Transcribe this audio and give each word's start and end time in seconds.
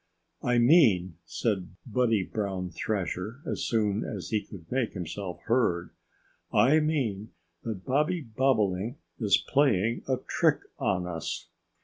"I 0.41 0.57
mean," 0.57 1.17
said 1.27 1.75
Buddy 1.85 2.23
Brown 2.23 2.71
Thrasher, 2.71 3.41
as 3.45 3.63
soon 3.65 4.03
as 4.03 4.29
he 4.29 4.41
could 4.41 4.65
make 4.71 4.93
himself 4.93 5.39
heard, 5.43 5.91
"I 6.51 6.79
mean 6.79 7.33
that 7.61 7.85
Bobby 7.85 8.21
Bobolink 8.23 8.97
is 9.19 9.37
playing 9.37 10.01
a 10.07 10.17
trick 10.17 10.61
on 10.79 11.05
us. 11.05 11.49